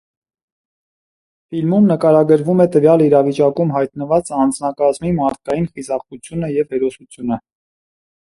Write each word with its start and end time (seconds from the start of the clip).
Ֆիլմում 1.55 1.83
նկարագրվում 1.91 2.63
է 2.65 2.67
տվյալ 2.75 3.03
իրավիճակում 3.09 3.75
հայտնված 3.77 4.33
անձնակազմի 4.45 5.13
մարդկային 5.21 5.69
խիզախությունը 5.77 6.51
և 6.57 6.75
հերոսությունը։ 6.75 7.41